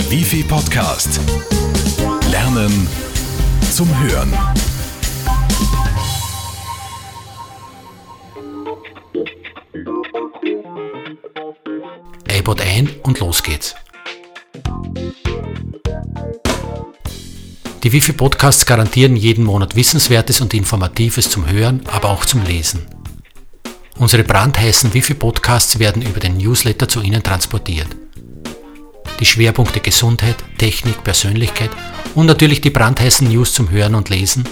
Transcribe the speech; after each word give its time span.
Der 0.00 0.10
Wifi 0.10 0.42
Podcast. 0.42 1.20
Lernen 2.30 2.88
zum 3.70 3.86
Hören. 4.00 4.32
iPod 12.30 12.62
ein 12.62 12.88
und 13.02 13.20
los 13.20 13.42
geht's. 13.42 13.74
Die 17.82 17.92
Wifi 17.92 18.12
Podcasts 18.12 18.64
garantieren 18.64 19.16
jeden 19.16 19.44
Monat 19.44 19.76
Wissenswertes 19.76 20.40
und 20.40 20.54
Informatives 20.54 21.28
zum 21.28 21.46
Hören, 21.46 21.82
aber 21.92 22.08
auch 22.08 22.24
zum 22.24 22.42
Lesen. 22.46 22.86
Unsere 23.98 24.24
brandheißen 24.24 24.94
Wifi 24.94 25.12
Podcasts 25.12 25.78
werden 25.78 26.00
über 26.00 26.20
den 26.20 26.38
Newsletter 26.38 26.88
zu 26.88 27.02
Ihnen 27.02 27.22
transportiert. 27.22 27.88
Die 29.20 29.26
Schwerpunkte 29.26 29.80
Gesundheit, 29.80 30.36
Technik, 30.56 31.04
Persönlichkeit 31.04 31.70
und 32.14 32.26
natürlich 32.26 32.62
die 32.62 32.70
brandheißen 32.70 33.28
News 33.28 33.52
zum 33.52 33.70
Hören 33.70 33.94
und 33.94 34.08
Lesen. 34.08 34.44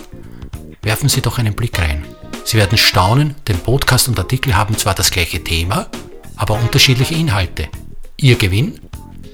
Werfen 0.83 1.09
Sie 1.09 1.23
doch 1.23 1.39
einen 1.39 1.55
Blick 1.55 1.79
rein. 1.79 2.05
Sie 2.45 2.59
werden 2.59 2.79
staunen, 2.79 3.35
denn 3.47 3.59
Podcast 3.59 4.09
und 4.09 4.19
Artikel 4.19 4.57
haben 4.57 4.77
zwar 4.77 4.95
das 4.95 5.11
gleiche 5.11 5.43
Thema, 5.43 5.89
aber 6.37 6.55
unterschiedliche 6.55 7.15
Inhalte. 7.15 7.69
Ihr 8.19 8.37
Gewinn? 8.37 8.79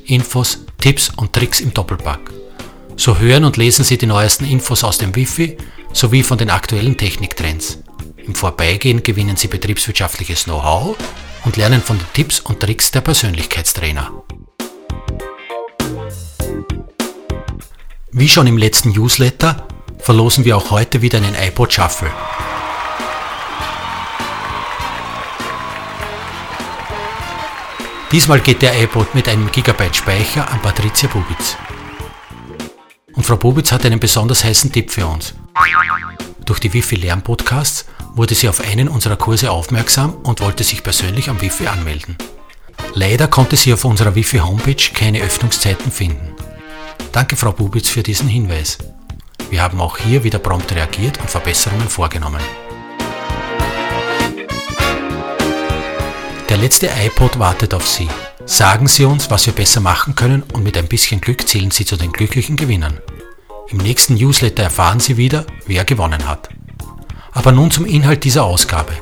Infos, 0.07 0.65
Tipps 0.79 1.11
und 1.17 1.33
Tricks 1.33 1.61
im 1.61 1.75
Doppelpack. 1.75 2.33
So 2.97 3.19
hören 3.19 3.45
und 3.45 3.57
lesen 3.57 3.85
Sie 3.85 3.99
die 3.99 4.07
neuesten 4.07 4.45
Infos 4.45 4.85
aus 4.85 4.99
dem 4.99 5.17
Wifi 5.17 5.57
sowie 5.93 6.23
von 6.23 6.39
den 6.39 6.51
aktuellen 6.51 6.97
Techniktrends. 6.97 7.79
Im 8.17 8.35
Vorbeigehen 8.35 9.03
gewinnen 9.03 9.37
Sie 9.37 9.49
betriebswirtschaftliches 9.49 10.45
Know-how 10.45 10.97
und 11.45 11.57
lernen 11.57 11.83
von 11.83 11.99
den 11.99 12.07
Tipps 12.13 12.41
und 12.41 12.61
Tricks 12.61 12.91
der 12.91 13.01
Persönlichkeitstrainer. 13.01 14.13
Wie 18.17 18.29
schon 18.29 18.47
im 18.47 18.57
letzten 18.57 18.93
Newsletter 18.93 19.67
verlosen 19.99 20.45
wir 20.45 20.57
auch 20.57 20.71
heute 20.71 21.03
wieder 21.03 21.19
einen 21.19 21.35
iPod 21.35 21.73
Shuffle. 21.73 22.13
Diesmal 28.13 28.39
geht 28.39 28.63
der 28.63 28.81
iPod 28.81 29.17
mit 29.17 29.29
einem 29.29 29.51
Gigabyte 29.51 29.97
Speicher 29.97 30.49
an 30.49 30.63
Patricia 30.63 31.09
Bubitz. 31.09 31.57
Und 33.15 33.27
Frau 33.27 33.37
Bubitz 33.37 33.73
hat 33.73 33.85
einen 33.85 33.99
besonders 33.99 34.45
heißen 34.45 34.71
Tipp 34.71 34.93
für 34.93 35.09
uns. 35.09 35.35
Durch 36.45 36.61
die 36.61 36.73
Wifi 36.73 36.95
Lernpodcasts 36.95 37.87
wurde 38.15 38.37
sie 38.37 38.49
auf 38.49 38.61
einen 38.61 38.87
unserer 38.87 39.17
Kurse 39.17 39.51
aufmerksam 39.51 40.15
und 40.23 40.41
wollte 40.41 40.63
sich 40.63 40.85
persönlich 40.85 41.31
am 41.31 41.41
Wifi 41.41 41.67
anmelden. 41.67 42.17
Leider 42.93 43.27
konnte 43.27 43.57
sie 43.57 43.73
auf 43.73 43.85
unserer 43.85 44.15
Wifi 44.15 44.39
Homepage 44.39 44.93
keine 44.95 45.21
Öffnungszeiten 45.21 45.91
finden. 45.91 46.34
Danke 47.13 47.37
Frau 47.37 47.53
Bubitz 47.53 47.89
für 47.89 48.03
diesen 48.03 48.29
Hinweis. 48.29 48.79
Wir 49.51 49.63
haben 49.63 49.81
auch 49.81 49.99
hier 49.99 50.25
wieder 50.25 50.39
prompt 50.39 50.75
reagiert 50.75 51.19
und 51.21 51.31
Verbesserungen 51.31 51.89
vorgenommen. 51.89 52.41
Der 56.49 56.57
letzte 56.57 56.89
iPod 57.05 57.39
wartet 57.39 57.75
auf 57.75 57.89
Sie. 57.89 58.09
Sagen 58.47 58.87
Sie 58.87 59.05
uns, 59.05 59.31
was 59.31 59.47
wir 59.47 59.55
besser 59.55 59.81
machen 59.81 60.15
können 60.15 60.43
und 60.53 60.63
mit 60.63 60.77
ein 60.77 60.89
bisschen 60.89 61.21
Glück 61.21 61.49
zählen 61.49 61.71
Sie 61.71 61.85
zu 61.85 61.97
den 61.97 62.13
glücklichen 62.13 62.57
Gewinnern. 62.57 63.01
Im 63.69 63.79
nächsten 63.79 64.15
Newsletter 64.15 64.63
erfahren 64.63 65.01
Sie 65.01 65.17
wieder, 65.17 65.47
wer 65.67 65.85
gewonnen 65.85 66.29
hat. 66.29 66.49
Aber 67.33 67.53
nun 67.53 67.71
zum 67.71 67.87
Inhalt 67.87 68.25
dieser 68.25 68.45
Ausgabe. 68.45 68.93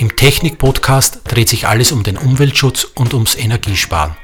Im 0.00 0.16
Technik-Podcast 0.16 1.20
dreht 1.28 1.50
sich 1.50 1.66
alles 1.66 1.92
um 1.92 2.02
den 2.02 2.16
Umweltschutz 2.16 2.84
und 2.94 3.12
ums 3.12 3.34
Energiesparen. 3.34 4.16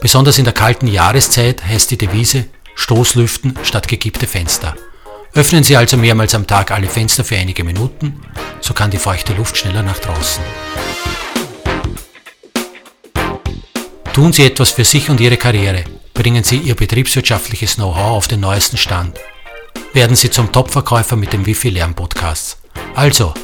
Besonders 0.00 0.38
in 0.38 0.44
der 0.44 0.52
kalten 0.52 0.86
Jahreszeit 0.86 1.64
heißt 1.66 1.90
die 1.90 1.98
Devise 1.98 2.44
Stoßlüften 2.76 3.58
statt 3.64 3.88
gekippte 3.88 4.28
Fenster. 4.28 4.76
Öffnen 5.34 5.64
Sie 5.64 5.76
also 5.76 5.96
mehrmals 5.96 6.36
am 6.36 6.46
Tag 6.46 6.70
alle 6.70 6.86
Fenster 6.86 7.24
für 7.24 7.36
einige 7.36 7.64
Minuten, 7.64 8.20
so 8.60 8.72
kann 8.72 8.92
die 8.92 8.98
feuchte 8.98 9.32
Luft 9.32 9.58
schneller 9.58 9.82
nach 9.82 9.98
draußen. 9.98 10.44
Tun 14.12 14.32
Sie 14.32 14.44
etwas 14.44 14.70
für 14.70 14.84
sich 14.84 15.10
und 15.10 15.18
Ihre 15.18 15.38
Karriere. 15.38 15.82
Bringen 16.14 16.44
Sie 16.44 16.58
Ihr 16.58 16.76
betriebswirtschaftliches 16.76 17.74
Know-how 17.74 18.16
auf 18.16 18.28
den 18.28 18.38
neuesten 18.38 18.76
Stand. 18.76 19.18
Werden 19.92 20.14
Sie 20.14 20.30
zum 20.30 20.52
Top-Verkäufer 20.52 21.16
mit 21.16 21.32
dem 21.32 21.46
Wifi 21.46 21.70
Lernpodcast. 21.70 22.58
Also, 22.94 23.34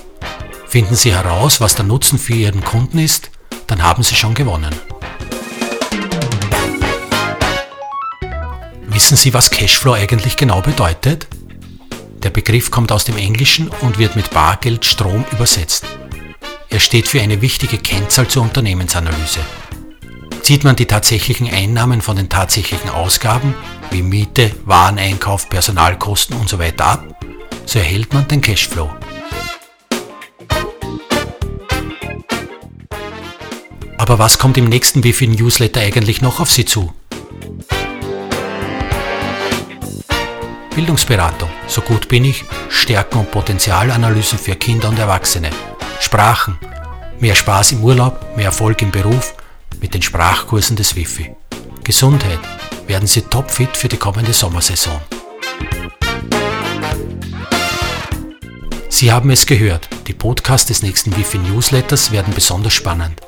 finden 0.76 0.94
Sie 0.94 1.14
heraus, 1.14 1.62
was 1.62 1.74
der 1.74 1.86
Nutzen 1.86 2.18
für 2.18 2.34
Ihren 2.34 2.62
Kunden 2.62 2.98
ist, 2.98 3.30
dann 3.66 3.82
haben 3.82 4.02
Sie 4.02 4.14
schon 4.14 4.34
gewonnen. 4.34 4.74
Wissen 8.82 9.16
Sie, 9.16 9.32
was 9.32 9.50
Cashflow 9.50 9.94
eigentlich 9.94 10.36
genau 10.36 10.60
bedeutet? 10.60 11.28
Der 12.22 12.28
Begriff 12.28 12.70
kommt 12.70 12.92
aus 12.92 13.06
dem 13.06 13.16
Englischen 13.16 13.68
und 13.80 13.98
wird 13.98 14.16
mit 14.16 14.30
Bargeld 14.32 14.84
Strom 14.84 15.24
übersetzt. 15.32 15.86
Er 16.68 16.80
steht 16.80 17.08
für 17.08 17.22
eine 17.22 17.40
wichtige 17.40 17.78
Kennzahl 17.78 18.28
zur 18.28 18.42
Unternehmensanalyse. 18.42 19.40
Zieht 20.42 20.62
man 20.62 20.76
die 20.76 20.84
tatsächlichen 20.84 21.48
Einnahmen 21.50 22.02
von 22.02 22.16
den 22.16 22.28
tatsächlichen 22.28 22.90
Ausgaben, 22.90 23.54
wie 23.92 24.02
Miete, 24.02 24.50
Wareneinkauf, 24.66 25.48
Personalkosten 25.48 26.36
usw. 26.36 26.70
So 26.76 26.84
ab, 26.84 27.18
so 27.64 27.78
erhält 27.78 28.12
man 28.12 28.28
den 28.28 28.42
Cashflow. 28.42 28.90
Aber 34.06 34.20
was 34.20 34.38
kommt 34.38 34.56
im 34.56 34.66
nächsten 34.66 35.02
Wifi 35.02 35.26
Newsletter 35.26 35.80
eigentlich 35.80 36.22
noch 36.22 36.38
auf 36.38 36.48
Sie 36.48 36.64
zu? 36.64 36.92
Bildungsberatung, 40.76 41.50
so 41.66 41.80
gut 41.80 42.06
bin 42.06 42.24
ich, 42.24 42.44
Stärken 42.68 43.18
und 43.18 43.32
Potenzialanalysen 43.32 44.38
für 44.38 44.54
Kinder 44.54 44.90
und 44.90 44.98
Erwachsene, 45.00 45.50
Sprachen, 45.98 46.56
mehr 47.18 47.34
Spaß 47.34 47.72
im 47.72 47.82
Urlaub, 47.82 48.36
mehr 48.36 48.46
Erfolg 48.46 48.80
im 48.80 48.92
Beruf 48.92 49.34
mit 49.80 49.92
den 49.92 50.02
Sprachkursen 50.02 50.76
des 50.76 50.94
Wifi. 50.94 51.34
Gesundheit, 51.82 52.38
werden 52.86 53.08
Sie 53.08 53.22
topfit 53.22 53.76
für 53.76 53.88
die 53.88 53.96
kommende 53.96 54.32
Sommersaison. 54.32 55.00
Sie 58.88 59.10
haben 59.10 59.30
es 59.30 59.46
gehört, 59.46 59.88
die 60.06 60.14
Podcasts 60.14 60.68
des 60.68 60.82
nächsten 60.82 61.16
Wifi 61.16 61.38
Newsletters 61.38 62.12
werden 62.12 62.32
besonders 62.32 62.72
spannend. 62.72 63.25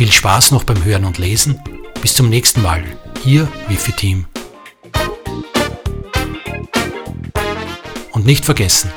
Viel 0.00 0.10
Spaß 0.10 0.50
noch 0.52 0.64
beim 0.64 0.82
Hören 0.82 1.04
und 1.04 1.18
Lesen. 1.18 1.60
Bis 2.00 2.14
zum 2.14 2.30
nächsten 2.30 2.62
Mal. 2.62 2.82
Ihr 3.22 3.46
Wifi 3.68 3.92
Team. 3.92 4.24
Und 8.12 8.24
nicht 8.24 8.46
vergessen, 8.46 8.90